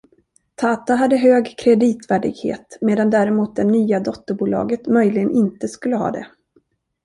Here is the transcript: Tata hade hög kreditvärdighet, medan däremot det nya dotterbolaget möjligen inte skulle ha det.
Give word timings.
Tata 0.55 0.95
hade 0.95 1.17
hög 1.17 1.55
kreditvärdighet, 1.57 2.77
medan 2.81 3.09
däremot 3.09 3.55
det 3.55 3.63
nya 3.63 3.99
dotterbolaget 3.99 4.87
möjligen 4.87 5.31
inte 5.31 5.67
skulle 5.67 5.95
ha 5.95 6.11
det. 6.11 6.27